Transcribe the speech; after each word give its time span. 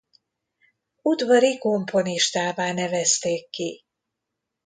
Udvari 1.01 1.57
komponistává 1.57 2.71
nevezték 2.73 3.49
ki. 3.49 3.85